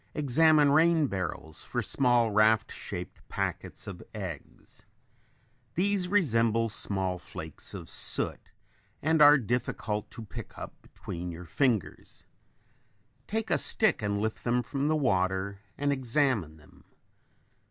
[0.15, 4.81] Examine rain barrels for small raft shaped packets of eggs.
[5.75, 8.51] These resemble small flakes of soot
[9.03, 12.23] and are difficult to pick up between your fingers.
[13.27, 16.83] Take a stick and lift them from the water and examine them.